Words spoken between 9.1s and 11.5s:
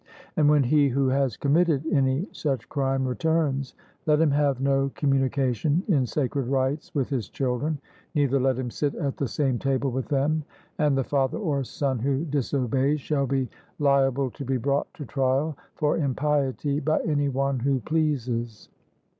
the same table with them, and the father